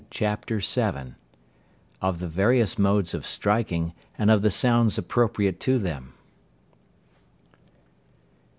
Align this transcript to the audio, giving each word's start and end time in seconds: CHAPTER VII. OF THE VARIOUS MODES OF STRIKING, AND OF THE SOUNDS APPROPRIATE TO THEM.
CHAPTER 0.09 0.57
VII. 0.57 1.13
OF 2.01 2.17
THE 2.19 2.27
VARIOUS 2.27 2.79
MODES 2.79 3.13
OF 3.13 3.23
STRIKING, 3.23 3.93
AND 4.17 4.31
OF 4.31 4.41
THE 4.41 4.49
SOUNDS 4.49 4.97
APPROPRIATE 4.97 5.59
TO 5.59 5.77
THEM. 5.77 6.13